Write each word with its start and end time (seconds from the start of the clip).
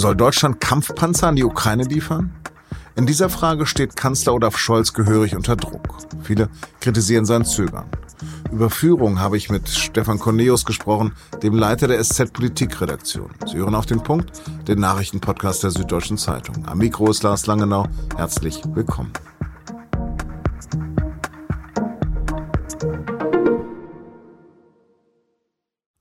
Soll 0.00 0.16
Deutschland 0.16 0.62
Kampfpanzer 0.62 1.28
an 1.28 1.36
die 1.36 1.44
Ukraine 1.44 1.84
liefern? 1.84 2.34
In 2.96 3.04
dieser 3.04 3.28
Frage 3.28 3.66
steht 3.66 3.96
Kanzler 3.96 4.32
Olaf 4.32 4.56
Scholz 4.56 4.94
gehörig 4.94 5.36
unter 5.36 5.56
Druck. 5.56 5.94
Viele 6.22 6.48
kritisieren 6.80 7.26
sein 7.26 7.44
Zögern. 7.44 7.84
Über 8.50 8.70
Führung 8.70 9.20
habe 9.20 9.36
ich 9.36 9.50
mit 9.50 9.68
Stefan 9.68 10.18
Corneus 10.18 10.64
gesprochen, 10.64 11.12
dem 11.42 11.54
Leiter 11.54 11.86
der 11.86 12.02
SZ 12.02 12.32
Politikredaktion. 12.32 13.28
Sie 13.44 13.58
hören 13.58 13.74
auf 13.74 13.84
den 13.84 14.02
Punkt, 14.02 14.40
den 14.66 14.80
Nachrichtenpodcast 14.80 15.64
der 15.64 15.70
Süddeutschen 15.70 16.16
Zeitung. 16.16 16.66
Am 16.66 16.78
Mikro 16.78 17.10
ist 17.10 17.22
Lars 17.22 17.46
Langenau. 17.46 17.86
Herzlich 18.16 18.62
willkommen. 18.72 19.12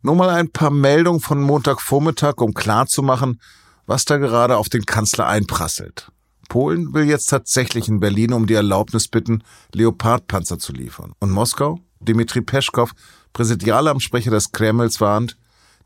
Nur 0.01 0.15
mal 0.15 0.29
ein 0.29 0.53
paar 0.53 0.71
Meldungen 0.71 1.19
von 1.19 1.41
Montagvormittag, 1.41 2.37
um 2.37 2.53
klarzumachen, 2.53 3.41
was 3.89 4.05
da 4.05 4.17
gerade 4.17 4.57
auf 4.57 4.69
den 4.69 4.85
Kanzler 4.85 5.25
einprasselt. 5.25 6.11
Polen 6.47 6.93
will 6.93 7.05
jetzt 7.05 7.25
tatsächlich 7.25 7.87
in 7.87 7.99
Berlin 7.99 8.33
um 8.33 8.45
die 8.45 8.53
Erlaubnis 8.53 9.07
bitten, 9.07 9.43
Leopardpanzer 9.73 10.59
zu 10.59 10.73
liefern. 10.73 11.13
Und 11.19 11.31
Moskau? 11.31 11.79
Dmitri 11.99 12.41
Peschkow, 12.41 12.91
Präsidialamtssprecher 13.33 14.29
des 14.29 14.51
Kremls, 14.51 15.01
warnt, 15.01 15.37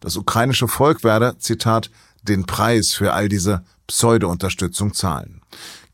das 0.02 0.18
ukrainische 0.18 0.68
Volk 0.68 1.06
werde, 1.06 1.38
Zitat, 1.40 1.90
den 2.24 2.46
Preis 2.46 2.94
für 2.94 3.14
all 3.14 3.30
diese 3.30 3.64
Pseudo-Unterstützung 3.88 4.94
zahlen. 4.94 5.42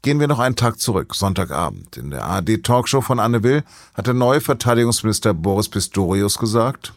Gehen 0.02 0.20
wir 0.20 0.28
noch 0.28 0.40
einen 0.40 0.56
Tag 0.56 0.80
zurück, 0.80 1.14
Sonntagabend. 1.14 1.96
In 1.96 2.10
der 2.10 2.26
ARD-Talkshow 2.26 3.02
von 3.02 3.20
Anne 3.20 3.44
Will 3.44 3.64
hat 3.94 4.08
der 4.08 4.16
neue 4.16 4.42
Verteidigungsminister 4.42 5.36
Boris 5.36 5.70
Pistorius 5.70 6.40
gesagt, 6.40 6.94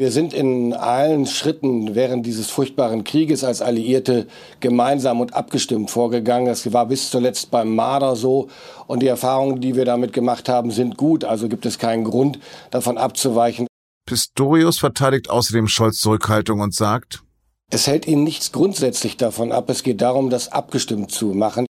wir 0.00 0.10
sind 0.10 0.32
in 0.32 0.72
allen 0.72 1.26
Schritten 1.26 1.94
während 1.94 2.24
dieses 2.24 2.48
furchtbaren 2.48 3.04
Krieges 3.04 3.44
als 3.44 3.60
Alliierte 3.60 4.26
gemeinsam 4.60 5.20
und 5.20 5.34
abgestimmt 5.34 5.90
vorgegangen. 5.90 6.46
Das 6.46 6.72
war 6.72 6.86
bis 6.86 7.10
zuletzt 7.10 7.50
beim 7.50 7.74
Marder 7.74 8.16
so. 8.16 8.48
Und 8.86 9.00
die 9.02 9.08
Erfahrungen, 9.08 9.60
die 9.60 9.76
wir 9.76 9.84
damit 9.84 10.14
gemacht 10.14 10.48
haben, 10.48 10.70
sind 10.70 10.96
gut. 10.96 11.24
Also 11.24 11.50
gibt 11.50 11.66
es 11.66 11.78
keinen 11.78 12.04
Grund, 12.04 12.38
davon 12.70 12.96
abzuweichen. 12.96 13.66
Pistorius 14.06 14.78
verteidigt 14.78 15.28
außerdem 15.28 15.68
Scholz 15.68 15.98
Zurückhaltung 15.98 16.60
und 16.60 16.74
sagt, 16.74 17.22
es 17.70 17.86
hält 17.86 18.08
ihn 18.08 18.24
nichts 18.24 18.52
grundsätzlich 18.52 19.18
davon 19.18 19.52
ab. 19.52 19.68
Es 19.68 19.82
geht 19.82 20.00
darum, 20.00 20.30
das 20.30 20.50
abgestimmt 20.50 21.10
zu 21.10 21.34
machen. 21.34 21.66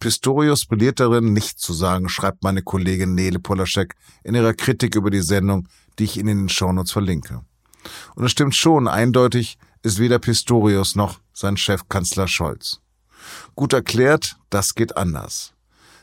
Pistorius 0.00 0.64
brilliert 0.64 1.00
darin, 1.00 1.34
nichts 1.34 1.60
zu 1.60 1.74
sagen, 1.74 2.08
schreibt 2.08 2.42
meine 2.42 2.62
Kollegin 2.62 3.14
Nele 3.14 3.40
Polaschek 3.40 3.94
in 4.24 4.34
ihrer 4.34 4.54
Kritik 4.54 4.94
über 4.94 5.10
die 5.10 5.20
Sendung, 5.20 5.68
die 5.98 6.04
ich 6.04 6.16
Ihnen 6.16 6.28
in 6.28 6.38
den 6.38 6.48
Shownotes 6.48 6.92
verlinke. 6.92 7.42
Und 8.14 8.24
es 8.24 8.32
stimmt 8.32 8.54
schon, 8.54 8.88
eindeutig 8.88 9.58
ist 9.82 9.98
weder 9.98 10.18
Pistorius 10.18 10.96
noch 10.96 11.20
sein 11.32 11.56
Chefkanzler 11.56 12.28
Scholz. 12.28 12.80
Gut 13.54 13.72
erklärt, 13.72 14.36
das 14.50 14.74
geht 14.74 14.96
anders. 14.96 15.54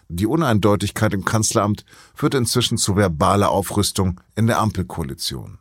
Die 0.07 0.27
Uneindeutigkeit 0.27 1.13
im 1.13 1.25
Kanzleramt 1.25 1.83
führt 2.13 2.35
inzwischen 2.35 2.77
zu 2.77 2.95
verbaler 2.95 3.49
Aufrüstung 3.49 4.21
in 4.35 4.47
der 4.47 4.59
Ampelkoalition. 4.59 5.59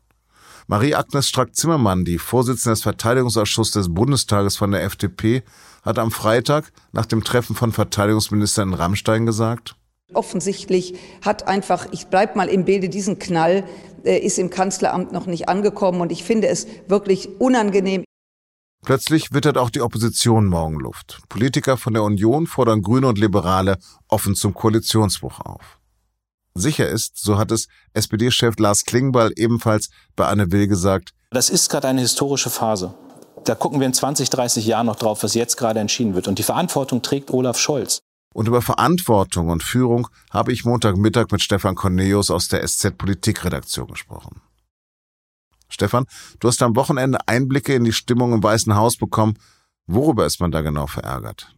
Marie-Agnes 0.67 1.29
Strack-Zimmermann, 1.29 2.05
die 2.05 2.19
Vorsitzende 2.19 2.73
des 2.73 2.83
Verteidigungsausschusses 2.83 3.73
des 3.73 3.95
Bundestages 3.95 4.57
von 4.57 4.71
der 4.71 4.83
FDP, 4.85 5.43
hat 5.83 5.99
am 5.99 6.11
Freitag 6.11 6.73
nach 6.93 7.07
dem 7.07 7.23
Treffen 7.23 7.55
von 7.55 7.73
Verteidigungsministern 7.73 8.71
in 8.71 8.75
Rammstein 8.75 9.27
gesagt, 9.27 9.77
Offensichtlich 10.13 10.95
hat 11.23 11.49
einfach, 11.49 11.87
ich 11.91 12.07
bleib 12.07 12.37
mal 12.37 12.49
im 12.49 12.65
Bilde, 12.65 12.89
diesen 12.89 13.19
Knall 13.19 13.65
ist 14.05 14.39
im 14.39 14.51
Kanzleramt 14.51 15.13
noch 15.13 15.27
nicht 15.27 15.49
angekommen 15.49 16.01
und 16.01 16.13
ich 16.13 16.25
finde 16.25 16.49
es 16.49 16.67
wirklich 16.89 17.41
unangenehm. 17.41 18.05
Plötzlich 18.85 19.33
wittert 19.33 19.57
auch 19.57 19.71
die 19.71 19.81
Opposition 19.81 20.47
Morgenluft. 20.47 21.21
Politiker 21.29 21.77
von 21.77 21.95
der 21.95 22.03
Union 22.03 22.47
fordern 22.47 22.83
Grüne 22.83 23.09
und 23.09 23.19
Liberale 23.19 23.79
offen 24.09 24.35
zum 24.35 24.53
Koalitionsbruch 24.53 25.41
auf. 25.41 25.81
Sicher 26.55 26.89
ist, 26.89 27.19
so 27.19 27.39
hat 27.39 27.51
es 27.51 27.67
SPD-Chef 27.95 28.59
Lars 28.59 28.85
Klingbeil 28.85 29.33
ebenfalls 29.37 29.89
bei 30.15 30.27
Anne 30.27 30.53
Will 30.53 30.69
gesagt, 30.69 31.15
das 31.35 31.51
ist 31.51 31.69
gerade 31.69 31.89
eine 31.89 32.01
historische 32.01 32.49
Phase. 32.49 32.95
Da 33.43 33.57
gucken 33.57 33.81
wir 33.81 33.87
in 33.87 33.93
20, 33.93 34.31
30 34.31 34.65
Jahren 34.67 34.87
noch 34.87 34.95
drauf, 34.95 35.25
was 35.25 35.35
jetzt 35.35 35.57
gerade 35.57 35.81
entschieden 35.81 36.15
wird. 36.15 36.29
Und 36.29 36.39
die 36.39 36.45
Verantwortung 36.45 37.03
trägt 37.03 37.33
Olaf 37.33 37.59
Scholz. 37.59 37.99
Und 38.35 38.49
über 38.49 38.63
Verantwortung 38.63 39.49
und 39.49 39.63
Führung 39.63 40.09
habe 40.31 40.53
ich 40.53 40.65
Montagmittag 40.65 41.31
mit 41.31 41.41
Stefan 41.41 41.77
Cornelius 41.77 42.33
aus 42.33 42.49
der 42.49 42.67
SZ 42.67 42.99
Politikredaktion 42.99 43.87
gesprochen. 43.87 44.43
Stefan, 45.69 46.05
du 46.41 46.49
hast 46.49 46.61
am 46.61 46.75
Wochenende 46.75 47.19
Einblicke 47.27 47.75
in 47.75 47.85
die 47.85 47.93
Stimmung 47.93 48.33
im 48.33 48.43
Weißen 48.43 48.75
Haus 48.75 48.97
bekommen. 48.97 49.39
Worüber 49.87 50.27
ist 50.27 50.41
man 50.41 50.51
da 50.51 50.63
genau 50.63 50.89
verärgert? 50.89 51.55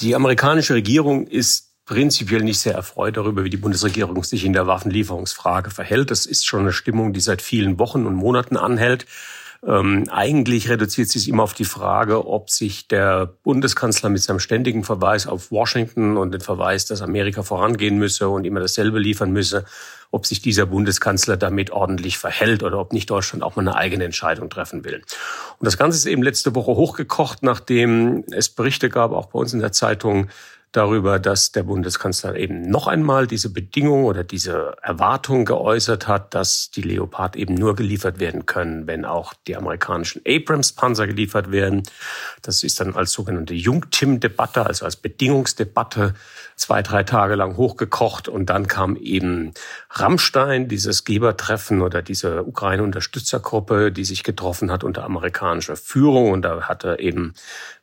Die 0.00 0.14
amerikanische 0.14 0.74
Regierung 0.74 1.26
ist 1.26 1.72
prinzipiell 1.84 2.44
nicht 2.44 2.60
sehr 2.60 2.74
erfreut 2.74 3.16
darüber, 3.16 3.42
wie 3.42 3.50
die 3.50 3.56
Bundesregierung 3.56 4.22
sich 4.22 4.44
in 4.44 4.52
der 4.52 4.68
Waffenlieferungsfrage 4.68 5.70
verhält. 5.70 6.12
Das 6.12 6.26
ist 6.26 6.46
schon 6.46 6.60
eine 6.60 6.72
Stimmung, 6.72 7.12
die 7.12 7.20
seit 7.20 7.42
vielen 7.42 7.80
Wochen 7.80 8.06
und 8.06 8.14
Monaten 8.14 8.56
anhält. 8.56 9.06
Ähm, 9.66 10.04
eigentlich 10.10 10.68
reduziert 10.68 11.08
sich 11.08 11.28
immer 11.28 11.42
auf 11.42 11.54
die 11.54 11.64
Frage, 11.64 12.26
ob 12.26 12.50
sich 12.50 12.86
der 12.86 13.26
Bundeskanzler 13.26 14.10
mit 14.10 14.20
seinem 14.20 14.38
ständigen 14.38 14.84
Verweis 14.84 15.26
auf 15.26 15.50
Washington 15.50 16.18
und 16.18 16.32
den 16.32 16.42
Verweis, 16.42 16.84
dass 16.84 17.00
Amerika 17.00 17.42
vorangehen 17.42 17.96
müsse 17.98 18.28
und 18.28 18.44
immer 18.44 18.60
dasselbe 18.60 18.98
liefern 18.98 19.32
müsse, 19.32 19.64
ob 20.10 20.26
sich 20.26 20.42
dieser 20.42 20.66
Bundeskanzler 20.66 21.38
damit 21.38 21.70
ordentlich 21.70 22.18
verhält 22.18 22.62
oder 22.62 22.78
ob 22.78 22.92
nicht 22.92 23.08
Deutschland 23.08 23.42
auch 23.42 23.56
mal 23.56 23.62
eine 23.62 23.76
eigene 23.76 24.04
Entscheidung 24.04 24.50
treffen 24.50 24.84
will. 24.84 25.02
Und 25.58 25.64
das 25.66 25.78
Ganze 25.78 25.96
ist 25.96 26.06
eben 26.06 26.22
letzte 26.22 26.54
Woche 26.54 26.72
hochgekocht, 26.72 27.42
nachdem 27.42 28.24
es 28.30 28.50
Berichte 28.50 28.90
gab, 28.90 29.12
auch 29.12 29.26
bei 29.26 29.38
uns 29.38 29.54
in 29.54 29.60
der 29.60 29.72
Zeitung, 29.72 30.28
darüber, 30.76 31.20
dass 31.20 31.52
der 31.52 31.62
Bundeskanzler 31.62 32.34
eben 32.34 32.62
noch 32.62 32.88
einmal 32.88 33.28
diese 33.28 33.50
Bedingung 33.50 34.04
oder 34.04 34.24
diese 34.24 34.76
Erwartung 34.82 35.44
geäußert 35.44 36.08
hat, 36.08 36.34
dass 36.34 36.70
die 36.72 36.82
Leopard 36.82 37.36
eben 37.36 37.54
nur 37.54 37.76
geliefert 37.76 38.18
werden 38.18 38.44
können, 38.44 38.88
wenn 38.88 39.04
auch 39.04 39.34
die 39.46 39.56
amerikanischen 39.56 40.20
Abrams-Panzer 40.26 41.06
geliefert 41.06 41.52
werden. 41.52 41.84
Das 42.42 42.64
ist 42.64 42.80
dann 42.80 42.96
als 42.96 43.12
sogenannte 43.12 43.54
Jungtim-Debatte, 43.54 44.66
also 44.66 44.84
als 44.84 44.96
Bedingungsdebatte 44.96 46.14
zwei, 46.56 46.82
drei 46.82 47.04
Tage 47.04 47.36
lang 47.36 47.56
hochgekocht 47.56 48.28
und 48.28 48.46
dann 48.46 48.66
kam 48.66 48.96
eben 48.96 49.52
Rammstein, 49.90 50.68
dieses 50.68 51.04
Gebertreffen 51.04 51.82
oder 51.82 52.02
diese 52.02 52.44
Ukraine-Unterstützergruppe, 52.44 53.92
die 53.92 54.04
sich 54.04 54.24
getroffen 54.24 54.70
hat 54.70 54.82
unter 54.82 55.04
amerikanischer 55.04 55.76
Führung 55.76 56.32
und 56.32 56.42
da 56.42 56.62
hatte 56.62 56.96
eben 56.98 57.34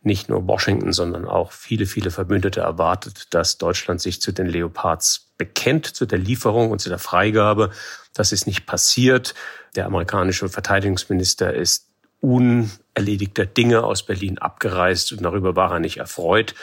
nicht 0.03 0.29
nur 0.29 0.47
Washington, 0.47 0.93
sondern 0.93 1.25
auch 1.25 1.51
viele, 1.51 1.85
viele 1.85 2.11
Verbündete 2.11 2.61
erwartet, 2.61 2.80
dass 3.29 3.57
Deutschland 3.57 4.01
sich 4.01 4.21
zu 4.21 4.31
den 4.31 4.47
Leopards 4.47 5.27
bekennt, 5.37 5.85
zu 5.85 6.05
der 6.05 6.19
Lieferung 6.19 6.71
und 6.71 6.79
zu 6.79 6.89
der 6.89 6.99
Freigabe. 6.99 7.71
Das 8.13 8.31
ist 8.31 8.47
nicht 8.47 8.65
passiert. 8.65 9.33
Der 9.75 9.85
amerikanische 9.85 10.49
Verteidigungsminister 10.49 11.53
ist 11.53 11.87
unerledigter 12.21 13.45
Dinge 13.45 13.83
aus 13.83 14.03
Berlin 14.03 14.37
abgereist 14.37 15.11
und 15.11 15.23
darüber 15.23 15.55
war 15.55 15.71
er 15.71 15.79
nicht 15.79 15.97
erfreut. 15.97 16.53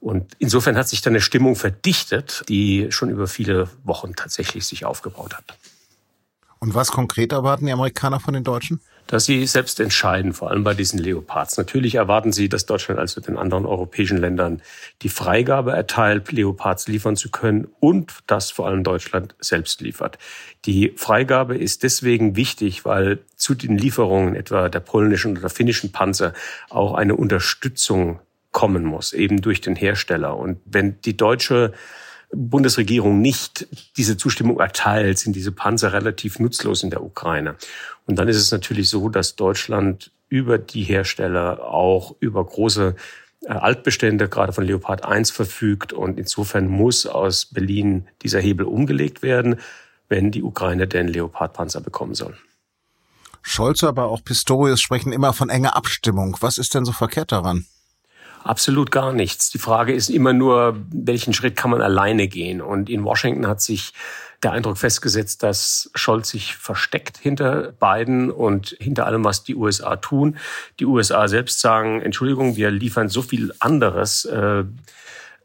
Und 0.00 0.34
insofern 0.38 0.76
hat 0.76 0.88
sich 0.88 1.00
dann 1.00 1.12
eine 1.12 1.22
Stimmung 1.22 1.56
verdichtet, 1.56 2.44
die 2.48 2.88
schon 2.90 3.08
über 3.08 3.26
viele 3.26 3.70
Wochen 3.82 4.14
tatsächlich 4.14 4.66
sich 4.66 4.84
aufgebaut 4.84 5.34
hat. 5.34 5.56
Und 6.58 6.74
was 6.74 6.90
konkret 6.90 7.32
erwarten 7.32 7.66
die 7.66 7.72
Amerikaner 7.72 8.20
von 8.20 8.34
den 8.34 8.44
Deutschen? 8.44 8.80
Dass 9.06 9.24
sie 9.24 9.46
selbst 9.46 9.78
entscheiden, 9.78 10.32
vor 10.32 10.50
allem 10.50 10.64
bei 10.64 10.74
diesen 10.74 10.98
Leopards. 10.98 11.56
Natürlich 11.58 11.94
erwarten 11.94 12.32
sie, 12.32 12.48
dass 12.48 12.66
Deutschland 12.66 12.98
also 12.98 13.20
den 13.20 13.36
anderen 13.36 13.64
europäischen 13.64 14.18
Ländern 14.18 14.62
die 15.02 15.08
Freigabe 15.08 15.72
erteilt, 15.72 16.32
Leopards 16.32 16.88
liefern 16.88 17.16
zu 17.16 17.30
können 17.30 17.68
und 17.78 18.14
dass 18.26 18.50
vor 18.50 18.66
allem 18.66 18.82
Deutschland 18.82 19.34
selbst 19.38 19.80
liefert. 19.80 20.18
Die 20.64 20.92
Freigabe 20.96 21.56
ist 21.56 21.84
deswegen 21.84 22.34
wichtig, 22.34 22.84
weil 22.84 23.20
zu 23.36 23.54
den 23.54 23.78
Lieferungen 23.78 24.34
etwa 24.34 24.68
der 24.68 24.80
polnischen 24.80 25.38
oder 25.38 25.50
finnischen 25.50 25.92
Panzer 25.92 26.32
auch 26.68 26.94
eine 26.94 27.14
Unterstützung 27.14 28.20
kommen 28.50 28.84
muss, 28.84 29.12
eben 29.12 29.42
durch 29.42 29.60
den 29.60 29.76
Hersteller. 29.76 30.36
Und 30.36 30.58
wenn 30.64 31.00
die 31.02 31.16
deutsche 31.16 31.74
Bundesregierung 32.32 33.20
nicht 33.20 33.66
diese 33.96 34.16
Zustimmung 34.16 34.60
erteilt, 34.60 35.18
sind 35.18 35.36
diese 35.36 35.52
Panzer 35.52 35.92
relativ 35.92 36.38
nutzlos 36.38 36.82
in 36.82 36.90
der 36.90 37.02
Ukraine. 37.02 37.56
Und 38.06 38.18
dann 38.18 38.28
ist 38.28 38.36
es 38.36 38.50
natürlich 38.50 38.90
so, 38.90 39.08
dass 39.08 39.36
Deutschland 39.36 40.10
über 40.28 40.58
die 40.58 40.82
Hersteller 40.82 41.64
auch 41.64 42.16
über 42.20 42.44
große 42.44 42.96
äh, 43.42 43.48
Altbestände, 43.48 44.28
gerade 44.28 44.52
von 44.52 44.64
Leopard 44.64 45.04
1, 45.04 45.30
verfügt. 45.30 45.92
Und 45.92 46.18
insofern 46.18 46.68
muss 46.68 47.06
aus 47.06 47.46
Berlin 47.46 48.08
dieser 48.22 48.40
Hebel 48.40 48.66
umgelegt 48.66 49.22
werden, 49.22 49.60
wenn 50.08 50.30
die 50.30 50.42
Ukraine 50.42 50.86
den 50.86 51.08
Leopard-Panzer 51.08 51.80
bekommen 51.80 52.14
soll. 52.14 52.36
Scholz, 53.42 53.84
aber 53.84 54.06
auch 54.06 54.24
Pistorius 54.24 54.80
sprechen 54.80 55.12
immer 55.12 55.32
von 55.32 55.48
enger 55.48 55.76
Abstimmung. 55.76 56.36
Was 56.40 56.58
ist 56.58 56.74
denn 56.74 56.84
so 56.84 56.92
verkehrt 56.92 57.30
daran? 57.30 57.66
Absolut 58.46 58.92
gar 58.92 59.12
nichts. 59.12 59.50
Die 59.50 59.58
Frage 59.58 59.92
ist 59.92 60.08
immer 60.08 60.32
nur, 60.32 60.76
welchen 60.92 61.34
Schritt 61.34 61.56
kann 61.56 61.72
man 61.72 61.82
alleine 61.82 62.28
gehen? 62.28 62.60
Und 62.60 62.88
in 62.88 63.02
Washington 63.02 63.48
hat 63.48 63.60
sich 63.60 63.92
der 64.40 64.52
Eindruck 64.52 64.78
festgesetzt, 64.78 65.42
dass 65.42 65.90
Scholz 65.96 66.28
sich 66.30 66.54
versteckt 66.54 67.18
hinter 67.18 67.72
Biden 67.72 68.30
und 68.30 68.76
hinter 68.78 69.06
allem, 69.06 69.24
was 69.24 69.42
die 69.42 69.56
USA 69.56 69.96
tun. 69.96 70.36
Die 70.78 70.84
USA 70.84 71.26
selbst 71.26 71.60
sagen, 71.60 72.00
Entschuldigung, 72.00 72.54
wir 72.54 72.70
liefern 72.70 73.08
so 73.08 73.20
viel 73.20 73.52
anderes. 73.58 74.26
Äh, 74.26 74.62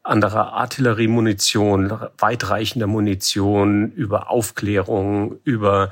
andere 0.04 0.54
Artilleriemunition, 0.54 1.92
weitreichender 2.20 2.86
Munition, 2.86 3.92
über 3.94 4.30
Aufklärung, 4.30 5.40
über 5.44 5.90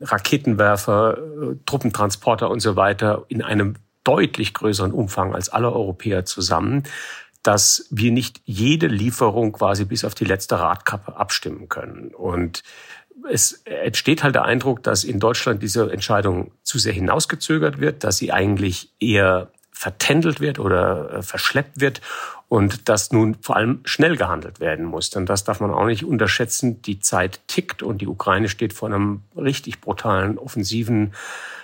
Raketenwerfer, 0.00 1.18
äh, 1.18 1.56
Truppentransporter 1.66 2.48
und 2.50 2.60
so 2.60 2.76
weiter 2.76 3.24
in 3.28 3.42
einem 3.42 3.74
deutlich 4.04 4.54
größeren 4.54 4.92
Umfang 4.92 5.34
als 5.34 5.48
alle 5.48 5.72
Europäer 5.72 6.24
zusammen 6.24 6.84
dass 7.42 7.86
wir 7.90 8.12
nicht 8.12 8.40
jede 8.44 8.86
Lieferung 8.86 9.52
quasi 9.52 9.84
bis 9.84 10.04
auf 10.04 10.14
die 10.14 10.24
letzte 10.24 10.58
Radkappe 10.58 11.16
abstimmen 11.16 11.68
können. 11.68 12.14
Und 12.14 12.62
es 13.28 13.62
entsteht 13.64 14.22
halt 14.22 14.34
der 14.34 14.44
Eindruck, 14.44 14.82
dass 14.82 15.04
in 15.04 15.18
Deutschland 15.18 15.62
diese 15.62 15.90
Entscheidung 15.90 16.52
zu 16.62 16.78
sehr 16.78 16.92
hinausgezögert 16.92 17.80
wird, 17.80 18.04
dass 18.04 18.16
sie 18.16 18.32
eigentlich 18.32 18.92
eher 19.00 19.50
vertändelt 19.72 20.40
wird 20.40 20.58
oder 20.58 21.12
äh, 21.12 21.22
verschleppt 21.22 21.80
wird 21.80 22.00
und 22.48 22.88
dass 22.88 23.10
nun 23.10 23.36
vor 23.40 23.56
allem 23.56 23.80
schnell 23.84 24.16
gehandelt 24.16 24.60
werden 24.60 24.84
muss. 24.84 25.10
Denn 25.10 25.26
das 25.26 25.44
darf 25.44 25.60
man 25.60 25.72
auch 25.72 25.86
nicht 25.86 26.04
unterschätzen. 26.04 26.82
Die 26.82 27.00
Zeit 27.00 27.40
tickt 27.48 27.82
und 27.82 27.98
die 28.00 28.06
Ukraine 28.06 28.48
steht 28.48 28.72
vor 28.72 28.88
einem 28.88 29.22
richtig 29.36 29.80
brutalen 29.80 30.38
offensiven 30.38 31.14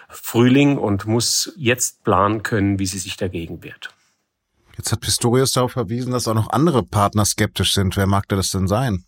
Frühling 0.09 0.79
und 0.79 1.07
muss 1.07 1.53
jetzt 1.57 2.03
planen 2.05 2.43
können, 2.43 2.79
wie 2.79 2.87
sie 2.87 2.99
sich 2.99 3.17
dagegen 3.17 3.63
wehrt. 3.63 3.91
Jetzt 4.77 4.93
hat 4.93 5.01
Pistorius 5.01 5.53
darauf 5.53 5.73
verwiesen, 5.73 6.13
dass 6.13 6.29
auch 6.29 6.35
noch 6.35 6.51
andere 6.51 6.83
Partner 6.83 7.25
skeptisch 7.25 7.75
sind. 7.75 7.97
Wer 7.97 8.07
mag 8.07 8.29
das 8.29 8.51
denn 8.51 8.69
sein? 8.69 9.05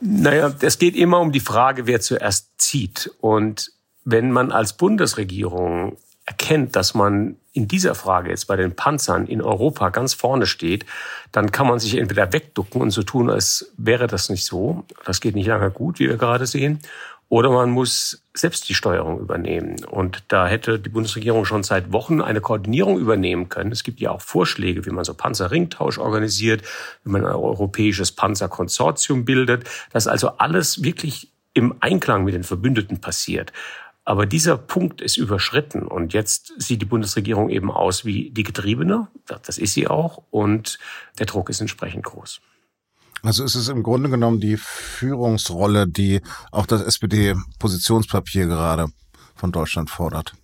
Naja, 0.00 0.52
es 0.60 0.78
geht 0.78 0.96
immer 0.96 1.20
um 1.20 1.30
die 1.30 1.40
Frage, 1.40 1.86
wer 1.86 2.00
zuerst 2.00 2.50
zieht. 2.56 3.10
Und 3.20 3.70
wenn 4.04 4.32
man 4.32 4.50
als 4.50 4.72
Bundesregierung 4.72 5.96
erkennt, 6.24 6.74
dass 6.74 6.94
man 6.94 7.36
in 7.52 7.68
dieser 7.68 7.94
Frage 7.94 8.30
jetzt 8.30 8.46
bei 8.46 8.56
den 8.56 8.74
Panzern 8.74 9.26
in 9.26 9.42
Europa 9.42 9.90
ganz 9.90 10.14
vorne 10.14 10.46
steht, 10.46 10.86
dann 11.32 11.52
kann 11.52 11.66
man 11.66 11.78
sich 11.78 11.98
entweder 11.98 12.32
wegducken 12.32 12.80
und 12.80 12.90
so 12.90 13.02
tun, 13.02 13.28
als 13.28 13.72
wäre 13.76 14.06
das 14.06 14.30
nicht 14.30 14.46
so. 14.46 14.84
Das 15.04 15.20
geht 15.20 15.34
nicht 15.34 15.46
lange 15.46 15.70
gut, 15.70 15.98
wie 15.98 16.08
wir 16.08 16.16
gerade 16.16 16.46
sehen. 16.46 16.80
Oder 17.32 17.50
man 17.50 17.70
muss 17.70 18.26
selbst 18.34 18.68
die 18.68 18.74
Steuerung 18.74 19.18
übernehmen. 19.18 19.82
Und 19.86 20.22
da 20.28 20.46
hätte 20.46 20.78
die 20.78 20.90
Bundesregierung 20.90 21.46
schon 21.46 21.62
seit 21.62 21.90
Wochen 21.90 22.20
eine 22.20 22.42
Koordinierung 22.42 22.98
übernehmen 22.98 23.48
können. 23.48 23.72
Es 23.72 23.84
gibt 23.84 24.00
ja 24.00 24.10
auch 24.10 24.20
Vorschläge, 24.20 24.84
wie 24.84 24.90
man 24.90 25.06
so 25.06 25.14
Panzerringtausch 25.14 25.96
organisiert, 25.96 26.60
wie 27.04 27.10
man 27.10 27.24
ein 27.24 27.32
europäisches 27.32 28.12
Panzerkonsortium 28.12 29.24
bildet, 29.24 29.64
dass 29.94 30.08
also 30.08 30.36
alles 30.36 30.82
wirklich 30.82 31.32
im 31.54 31.74
Einklang 31.80 32.24
mit 32.24 32.34
den 32.34 32.44
Verbündeten 32.44 33.00
passiert. 33.00 33.50
Aber 34.04 34.26
dieser 34.26 34.58
Punkt 34.58 35.00
ist 35.00 35.16
überschritten 35.16 35.86
und 35.86 36.12
jetzt 36.12 36.52
sieht 36.58 36.82
die 36.82 36.86
Bundesregierung 36.86 37.48
eben 37.48 37.70
aus 37.70 38.04
wie 38.04 38.28
die 38.28 38.42
Getriebene. 38.42 39.08
Das 39.24 39.56
ist 39.56 39.72
sie 39.72 39.88
auch 39.88 40.22
und 40.30 40.78
der 41.18 41.24
Druck 41.24 41.48
ist 41.48 41.62
entsprechend 41.62 42.04
groß. 42.04 42.42
Also 43.22 43.44
ist 43.44 43.54
es 43.54 43.68
im 43.68 43.82
Grunde 43.82 44.10
genommen 44.10 44.40
die 44.40 44.56
Führungsrolle, 44.56 45.86
die 45.86 46.20
auch 46.50 46.66
das 46.66 46.82
SPD-Positionspapier 46.82 48.46
gerade 48.46 48.88
von 49.36 49.52
Deutschland 49.52 49.90
fordert. 49.90 50.34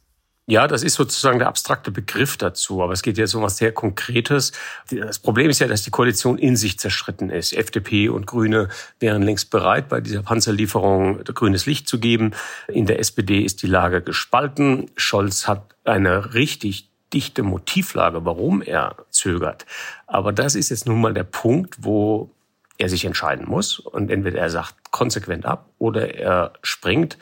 Ja, 0.50 0.66
das 0.66 0.82
ist 0.82 0.94
sozusagen 0.94 1.38
der 1.38 1.48
abstrakte 1.48 1.90
Begriff 1.90 2.38
dazu, 2.38 2.82
aber 2.82 2.94
es 2.94 3.02
geht 3.02 3.18
jetzt 3.18 3.34
um 3.34 3.42
was 3.42 3.58
sehr 3.58 3.70
Konkretes. 3.70 4.52
Das 4.90 5.18
Problem 5.18 5.50
ist 5.50 5.58
ja, 5.58 5.66
dass 5.66 5.82
die 5.82 5.90
Koalition 5.90 6.38
in 6.38 6.56
sich 6.56 6.78
zerschritten 6.78 7.28
ist. 7.28 7.52
FDP 7.52 8.08
und 8.08 8.26
Grüne 8.26 8.70
wären 8.98 9.20
längst 9.20 9.50
bereit, 9.50 9.90
bei 9.90 10.00
dieser 10.00 10.22
Panzerlieferung 10.22 11.22
grünes 11.24 11.66
Licht 11.66 11.86
zu 11.86 12.00
geben. 12.00 12.30
In 12.66 12.86
der 12.86 12.98
SPD 12.98 13.40
ist 13.40 13.60
die 13.60 13.66
Lage 13.66 14.00
gespalten. 14.00 14.90
Scholz 14.96 15.46
hat 15.46 15.74
eine 15.84 16.32
richtig 16.32 16.88
dichte 17.12 17.42
Motivlage, 17.42 18.24
warum 18.24 18.62
er 18.62 18.96
zögert. 19.10 19.66
Aber 20.06 20.32
das 20.32 20.54
ist 20.54 20.70
jetzt 20.70 20.86
nun 20.86 21.02
mal 21.02 21.12
der 21.12 21.24
Punkt, 21.24 21.76
wo 21.80 22.30
er 22.78 22.88
sich 22.88 23.04
entscheiden 23.04 23.46
muss. 23.46 23.78
Und 23.78 24.10
entweder 24.10 24.38
er 24.38 24.50
sagt 24.50 24.90
konsequent 24.90 25.44
ab 25.44 25.70
oder 25.78 26.14
er 26.14 26.52
springt. 26.62 27.18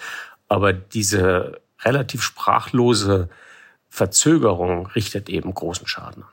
Aber 0.49 0.73
diese 0.73 1.61
relativ 1.81 2.23
sprachlose 2.23 3.29
Verzögerung 3.89 4.87
richtet 4.89 5.29
eben 5.29 5.53
großen 5.53 5.87
Schaden 5.87 6.23
an. 6.23 6.29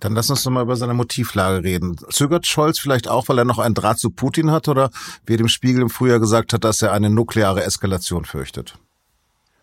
Dann 0.00 0.14
lass 0.14 0.30
uns 0.30 0.42
doch 0.42 0.50
mal 0.50 0.62
über 0.62 0.76
seine 0.76 0.94
Motivlage 0.94 1.62
reden. 1.62 1.96
Zögert 2.08 2.46
Scholz 2.46 2.78
vielleicht 2.78 3.06
auch, 3.06 3.28
weil 3.28 3.36
er 3.38 3.44
noch 3.44 3.58
einen 3.58 3.74
Draht 3.74 3.98
zu 3.98 4.10
Putin 4.10 4.50
hat 4.50 4.66
oder 4.66 4.90
wie 5.26 5.34
er 5.34 5.36
dem 5.36 5.48
Spiegel 5.48 5.82
im 5.82 5.90
Frühjahr 5.90 6.18
gesagt 6.18 6.54
hat, 6.54 6.64
dass 6.64 6.80
er 6.80 6.92
eine 6.92 7.10
nukleare 7.10 7.62
Eskalation 7.62 8.24
fürchtet? 8.24 8.78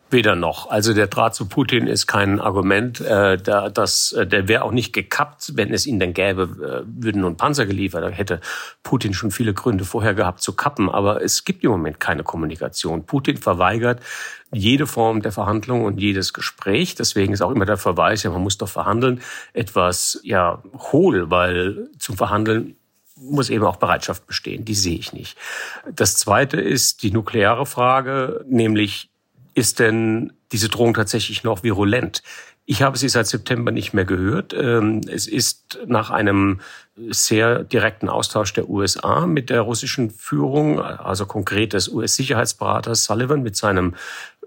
Weder 0.09 0.35
noch. 0.35 0.69
Also 0.69 0.93
der 0.93 1.07
Draht 1.07 1.35
zu 1.35 1.49
Putin 1.49 1.85
ist 1.85 2.07
kein 2.07 2.39
Argument. 2.39 3.01
Äh, 3.01 3.37
da, 3.37 3.69
das, 3.69 4.13
äh, 4.13 4.25
der 4.25 4.47
wäre 4.47 4.63
auch 4.63 4.71
nicht 4.71 4.93
gekappt, 4.93 5.57
wenn 5.57 5.73
es 5.73 5.85
ihn 5.85 5.99
denn 5.99 6.13
gäbe, 6.13 6.43
äh, 6.43 7.03
würden 7.03 7.21
nun 7.21 7.35
Panzer 7.35 7.65
geliefert. 7.65 8.03
Da 8.03 8.09
hätte 8.09 8.39
Putin 8.83 9.13
schon 9.13 9.31
viele 9.31 9.53
Gründe 9.53 9.83
vorher 9.83 10.13
gehabt 10.13 10.41
zu 10.41 10.53
kappen. 10.53 10.89
Aber 10.89 11.21
es 11.21 11.43
gibt 11.43 11.63
im 11.65 11.71
Moment 11.71 11.99
keine 11.99 12.23
Kommunikation. 12.23 13.05
Putin 13.05 13.35
verweigert 13.35 14.01
jede 14.53 14.87
Form 14.87 15.21
der 15.21 15.33
Verhandlung 15.33 15.83
und 15.83 15.99
jedes 15.99 16.31
Gespräch. 16.31 16.95
Deswegen 16.95 17.33
ist 17.33 17.41
auch 17.41 17.51
immer 17.51 17.65
der 17.65 17.77
Verweis, 17.77 18.23
ja, 18.23 18.31
man 18.31 18.43
muss 18.43 18.57
doch 18.57 18.69
verhandeln, 18.69 19.19
etwas 19.51 20.21
ja 20.23 20.63
hohl, 20.91 21.29
weil 21.29 21.89
zum 21.99 22.15
Verhandeln 22.15 22.77
muss 23.17 23.49
eben 23.49 23.65
auch 23.65 23.77
Bereitschaft 23.77 24.25
bestehen. 24.25 24.63
Die 24.63 24.75
sehe 24.75 24.97
ich 24.97 25.11
nicht. 25.11 25.37
Das 25.91 26.15
Zweite 26.15 26.61
ist 26.61 27.03
die 27.03 27.11
nukleare 27.11 27.65
Frage, 27.65 28.45
nämlich 28.47 29.09
ist 29.57 29.79
denn 29.79 30.33
diese 30.51 30.69
Drohung 30.69 30.93
tatsächlich 30.93 31.43
noch 31.43 31.63
virulent? 31.63 32.21
Ich 32.65 32.83
habe 32.83 32.95
sie 32.95 33.09
seit 33.09 33.25
September 33.25 33.71
nicht 33.71 33.91
mehr 33.91 34.05
gehört. 34.05 34.53
Ähm, 34.53 35.01
es 35.11 35.25
ist 35.25 35.79
nach 35.87 36.11
einem 36.11 36.59
sehr 36.95 37.63
direkten 37.63 38.07
Austausch 38.07 38.53
der 38.53 38.69
USA 38.69 39.25
mit 39.25 39.49
der 39.49 39.61
russischen 39.61 40.11
Führung, 40.11 40.79
also 40.79 41.25
konkret 41.25 41.73
des 41.73 41.89
US-Sicherheitsberaters 41.89 43.05
Sullivan 43.05 43.41
mit 43.41 43.55
seinem 43.55 43.95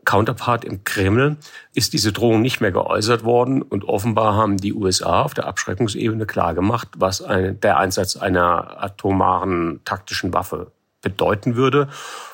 Counterpart 0.05 0.65
im 0.65 0.85
Kreml, 0.85 1.39
ist 1.75 1.93
diese 1.93 2.13
Drohung 2.13 2.41
nicht 2.41 2.61
mehr 2.61 2.71
geäußert 2.71 3.25
worden. 3.25 3.63
Und 3.63 3.85
offenbar 3.87 4.37
haben 4.37 4.59
die 4.59 4.75
USA 4.75 5.23
auf 5.23 5.35
der 5.35 5.47
Abschreckungsebene 5.47 6.25
klargemacht, 6.25 6.89
was 6.99 7.25
der 7.27 7.79
Einsatz 7.79 8.17
einer 8.17 8.81
atomaren 8.81 9.81
taktischen 9.85 10.33
Waffe 10.33 10.71
bedeuten 11.03 11.57
würde. 11.57 11.89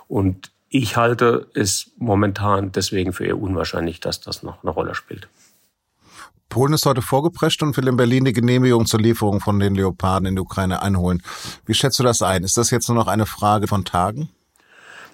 Und 0.08 0.50
ich 0.68 0.96
halte 0.96 1.48
es 1.54 1.92
momentan 1.96 2.72
deswegen 2.72 3.12
für 3.12 3.26
eher 3.26 3.40
unwahrscheinlich, 3.40 4.00
dass 4.00 4.20
das 4.20 4.42
noch 4.42 4.62
eine 4.62 4.70
Rolle 4.70 4.94
spielt. 4.94 5.28
Polen 6.48 6.72
ist 6.72 6.86
heute 6.86 7.02
vorgeprescht 7.02 7.62
und 7.62 7.76
will 7.76 7.88
in 7.88 7.96
Berlin 7.96 8.24
die 8.24 8.32
Genehmigung 8.32 8.86
zur 8.86 9.00
Lieferung 9.00 9.40
von 9.40 9.58
den 9.58 9.74
Leoparden 9.74 10.28
in 10.28 10.36
die 10.36 10.40
Ukraine 10.40 10.80
einholen. 10.80 11.22
Wie 11.64 11.74
schätzt 11.74 11.98
du 11.98 12.02
das 12.02 12.22
ein? 12.22 12.44
Ist 12.44 12.56
das 12.56 12.70
jetzt 12.70 12.88
nur 12.88 12.96
noch 12.96 13.08
eine 13.08 13.26
Frage 13.26 13.66
von 13.66 13.84
Tagen? 13.84 14.30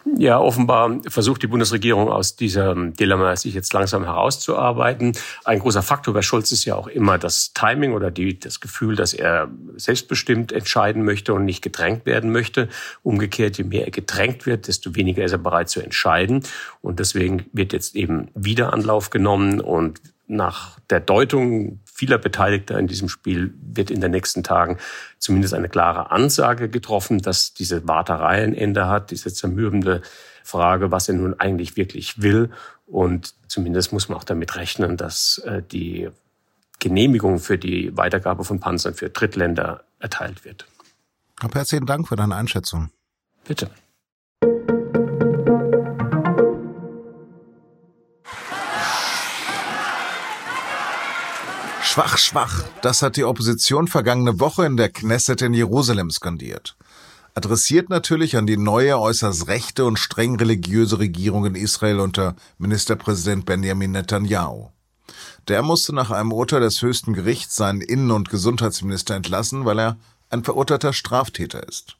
Ja, 0.04 0.38
offenbar 0.38 0.98
versucht 1.08 1.42
die 1.42 1.46
Bundesregierung 1.46 2.08
aus 2.08 2.34
diesem 2.34 2.92
Dilemma 2.94 3.36
sich 3.36 3.54
jetzt 3.54 3.72
langsam 3.72 4.04
herauszuarbeiten. 4.04 5.12
Ein 5.44 5.60
großer 5.60 5.82
Faktor 5.82 6.12
bei 6.12 6.22
Schulz 6.22 6.50
ist 6.50 6.64
ja 6.64 6.74
auch 6.74 6.88
immer 6.88 7.18
das 7.18 7.52
Timing 7.52 7.92
oder 7.92 8.10
die, 8.10 8.38
das 8.38 8.60
Gefühl, 8.60 8.96
dass 8.96 9.14
er 9.14 9.48
selbstbestimmt 9.76 10.50
entscheiden 10.50 11.04
möchte 11.04 11.34
und 11.34 11.44
nicht 11.44 11.62
gedrängt 11.62 12.04
werden 12.04 12.32
möchte. 12.32 12.68
Umgekehrt, 13.04 13.58
je 13.58 13.64
mehr 13.64 13.84
er 13.84 13.90
gedrängt 13.92 14.44
wird, 14.44 14.66
desto 14.66 14.96
weniger 14.96 15.24
ist 15.24 15.32
er 15.32 15.38
bereit 15.38 15.68
zu 15.68 15.80
entscheiden. 15.80 16.42
Und 16.80 16.98
deswegen 16.98 17.46
wird 17.52 17.72
jetzt 17.72 17.94
eben 17.94 18.28
wieder 18.34 18.72
Anlauf 18.72 19.10
genommen 19.10 19.60
und 19.60 20.00
nach 20.32 20.80
der 20.90 21.00
Deutung 21.00 21.80
vieler 21.84 22.18
Beteiligter 22.18 22.78
in 22.78 22.86
diesem 22.86 23.08
Spiel 23.08 23.54
wird 23.60 23.90
in 23.90 24.00
den 24.00 24.10
nächsten 24.10 24.42
Tagen 24.42 24.78
zumindest 25.18 25.54
eine 25.54 25.68
klare 25.68 26.10
Ansage 26.10 26.68
getroffen, 26.68 27.18
dass 27.18 27.54
diese 27.54 27.86
Warterei 27.86 28.42
ein 28.42 28.54
Ende 28.54 28.88
hat, 28.88 29.10
diese 29.10 29.32
zermürbende 29.32 30.02
Frage, 30.42 30.90
was 30.90 31.08
er 31.08 31.14
nun 31.14 31.38
eigentlich 31.38 31.76
wirklich 31.76 32.22
will. 32.22 32.50
Und 32.86 33.34
zumindest 33.46 33.92
muss 33.92 34.08
man 34.08 34.18
auch 34.18 34.24
damit 34.24 34.56
rechnen, 34.56 34.96
dass 34.96 35.38
äh, 35.38 35.62
die 35.62 36.08
Genehmigung 36.78 37.38
für 37.38 37.58
die 37.58 37.96
Weitergabe 37.96 38.44
von 38.44 38.58
Panzern 38.58 38.94
für 38.94 39.10
Drittländer 39.10 39.84
erteilt 40.00 40.44
wird. 40.44 40.66
Herzlichen 41.52 41.86
Dank 41.86 42.08
für 42.08 42.16
deine 42.16 42.34
Einschätzung. 42.34 42.90
Bitte. 43.44 43.70
Schwach, 51.92 52.16
schwach. 52.16 52.64
Das 52.80 53.02
hat 53.02 53.18
die 53.18 53.24
Opposition 53.24 53.86
vergangene 53.86 54.40
Woche 54.40 54.64
in 54.64 54.78
der 54.78 54.88
Knesset 54.88 55.42
in 55.42 55.52
Jerusalem 55.52 56.10
skandiert. 56.10 56.74
Adressiert 57.34 57.90
natürlich 57.90 58.38
an 58.38 58.46
die 58.46 58.56
neue, 58.56 58.98
äußerst 58.98 59.46
rechte 59.46 59.84
und 59.84 59.98
streng 59.98 60.36
religiöse 60.36 60.98
Regierung 60.98 61.44
in 61.44 61.54
Israel 61.54 62.00
unter 62.00 62.34
Ministerpräsident 62.56 63.44
Benjamin 63.44 63.90
Netanyahu. 63.90 64.70
Der 65.48 65.60
musste 65.60 65.94
nach 65.94 66.10
einem 66.10 66.32
Urteil 66.32 66.62
des 66.62 66.80
höchsten 66.80 67.12
Gerichts 67.12 67.56
seinen 67.56 67.82
Innen- 67.82 68.10
und 68.10 68.30
Gesundheitsminister 68.30 69.14
entlassen, 69.14 69.66
weil 69.66 69.78
er 69.78 69.98
ein 70.30 70.44
verurteilter 70.44 70.94
Straftäter 70.94 71.68
ist. 71.68 71.98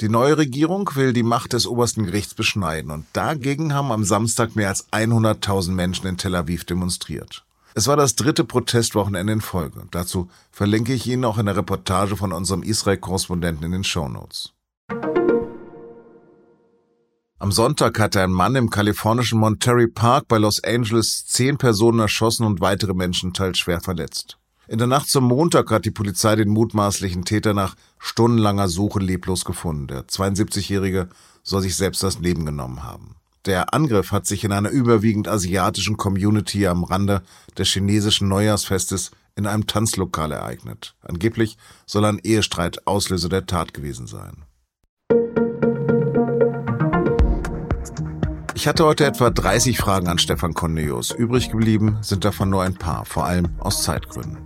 Die 0.00 0.08
neue 0.08 0.38
Regierung 0.38 0.88
will 0.94 1.12
die 1.12 1.22
Macht 1.22 1.52
des 1.52 1.66
obersten 1.66 2.06
Gerichts 2.06 2.32
beschneiden 2.32 2.90
und 2.90 3.04
dagegen 3.12 3.74
haben 3.74 3.92
am 3.92 4.04
Samstag 4.04 4.56
mehr 4.56 4.70
als 4.70 4.90
100.000 4.92 5.72
Menschen 5.72 6.06
in 6.06 6.16
Tel 6.16 6.34
Aviv 6.34 6.64
demonstriert. 6.64 7.44
Es 7.76 7.88
war 7.88 7.96
das 7.96 8.14
dritte 8.14 8.44
Protestwochenende 8.44 9.32
in 9.32 9.40
Folge. 9.40 9.82
Dazu 9.90 10.28
verlinke 10.52 10.92
ich 10.92 11.08
Ihnen 11.08 11.24
auch 11.24 11.38
in 11.38 11.46
der 11.46 11.56
Reportage 11.56 12.16
von 12.16 12.32
unserem 12.32 12.62
Israel-Korrespondenten 12.62 13.66
in 13.66 13.72
den 13.72 13.82
Shownotes. 13.82 14.52
Am 17.40 17.50
Sonntag 17.50 17.98
hatte 17.98 18.22
ein 18.22 18.30
Mann 18.30 18.54
im 18.54 18.70
kalifornischen 18.70 19.40
Monterey 19.40 19.88
Park 19.88 20.28
bei 20.28 20.38
Los 20.38 20.62
Angeles 20.62 21.26
zehn 21.26 21.58
Personen 21.58 21.98
erschossen 21.98 22.46
und 22.46 22.60
weitere 22.60 22.94
Menschen 22.94 23.32
teils 23.32 23.58
schwer 23.58 23.80
verletzt. 23.80 24.38
In 24.68 24.78
der 24.78 24.86
Nacht 24.86 25.08
zum 25.08 25.24
Montag 25.24 25.72
hat 25.72 25.84
die 25.84 25.90
Polizei 25.90 26.36
den 26.36 26.50
mutmaßlichen 26.50 27.24
Täter 27.24 27.54
nach 27.54 27.74
stundenlanger 27.98 28.68
Suche 28.68 29.00
leblos 29.00 29.44
gefunden. 29.44 29.88
Der 29.88 30.06
72-Jährige 30.06 31.08
soll 31.42 31.62
sich 31.62 31.74
selbst 31.74 32.04
das 32.04 32.20
Leben 32.20 32.46
genommen 32.46 32.84
haben. 32.84 33.16
Der 33.46 33.74
Angriff 33.74 34.10
hat 34.10 34.26
sich 34.26 34.44
in 34.44 34.52
einer 34.52 34.70
überwiegend 34.70 35.28
asiatischen 35.28 35.96
Community 35.96 36.66
am 36.66 36.84
Rande 36.84 37.22
des 37.58 37.68
chinesischen 37.68 38.28
Neujahrsfestes 38.28 39.10
in 39.36 39.46
einem 39.46 39.66
Tanzlokal 39.66 40.32
ereignet. 40.32 40.94
Angeblich 41.02 41.58
soll 41.86 42.04
ein 42.06 42.20
Ehestreit 42.20 42.86
Auslöser 42.86 43.28
der 43.28 43.46
Tat 43.46 43.74
gewesen 43.74 44.06
sein. 44.06 44.44
Ich 48.64 48.68
hatte 48.68 48.86
heute 48.86 49.04
etwa 49.04 49.28
30 49.28 49.76
Fragen 49.76 50.08
an 50.08 50.16
Stefan 50.16 50.54
Cornelius. 50.54 51.10
Übrig 51.10 51.50
geblieben 51.50 51.98
sind 52.00 52.24
davon 52.24 52.48
nur 52.48 52.62
ein 52.62 52.72
paar, 52.72 53.04
vor 53.04 53.26
allem 53.26 53.50
aus 53.58 53.82
Zeitgründen. 53.82 54.38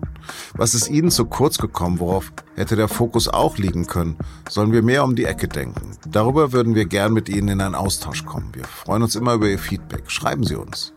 Was 0.54 0.74
ist 0.74 0.90
Ihnen 0.90 1.12
zu 1.12 1.26
kurz 1.26 1.58
gekommen? 1.58 2.00
Worauf 2.00 2.32
hätte 2.56 2.74
der 2.74 2.88
Fokus 2.88 3.28
auch 3.28 3.58
liegen 3.58 3.86
können? 3.86 4.16
Sollen 4.48 4.72
wir 4.72 4.82
mehr 4.82 5.04
um 5.04 5.14
die 5.14 5.24
Ecke 5.24 5.46
denken? 5.46 5.96
Darüber 6.04 6.52
würden 6.52 6.74
wir 6.74 6.86
gern 6.86 7.12
mit 7.12 7.28
Ihnen 7.28 7.46
in 7.46 7.60
einen 7.60 7.76
Austausch 7.76 8.24
kommen. 8.24 8.52
Wir 8.54 8.64
freuen 8.64 9.04
uns 9.04 9.14
immer 9.14 9.34
über 9.34 9.46
Ihr 9.46 9.60
Feedback. 9.60 10.10
Schreiben 10.10 10.42
Sie 10.42 10.56
uns 10.56 10.92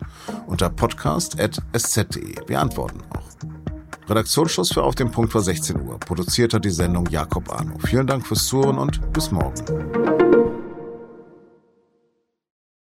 unter 0.47 0.71
podcast.sz.de. 0.71 2.37
Wir 2.47 2.59
antworten 2.59 3.01
auch. 3.11 4.09
Redaktionsschluss 4.09 4.73
für 4.73 4.81
Auf 4.81 4.95
dem 4.95 5.11
Punkt 5.11 5.35
war 5.35 5.43
16 5.43 5.79
Uhr. 5.79 5.99
Produziert 5.99 6.55
hat 6.55 6.65
die 6.65 6.71
Sendung 6.71 7.05
Jakob 7.11 7.53
Arno. 7.53 7.77
Vielen 7.85 8.07
Dank 8.07 8.25
fürs 8.25 8.47
Zuhören 8.47 8.79
und 8.79 9.13
bis 9.13 9.29
morgen. 9.29 10.30